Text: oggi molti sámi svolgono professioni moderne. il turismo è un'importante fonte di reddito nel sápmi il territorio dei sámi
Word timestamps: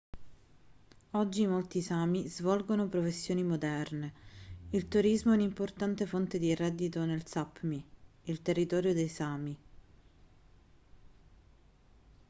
oggi 1.11 1.45
molti 1.45 1.79
sámi 1.79 2.27
svolgono 2.27 2.87
professioni 2.87 3.43
moderne. 3.43 4.13
il 4.71 4.87
turismo 4.87 5.31
è 5.31 5.35
un'importante 5.35 6.07
fonte 6.07 6.39
di 6.39 6.55
reddito 6.55 7.05
nel 7.05 7.27
sápmi 7.27 7.85
il 8.23 8.41
territorio 8.41 8.95
dei 8.95 9.07
sámi 9.07 9.57